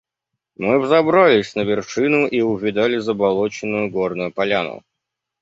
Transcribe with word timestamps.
Мы 0.55 0.79
взобрались 0.79 1.53
на 1.53 1.61
вершину 1.61 2.25
и 2.25 2.41
увидали 2.41 2.97
заболоченную 2.97 3.91
горную 3.91 4.31
поляну. 4.31 4.81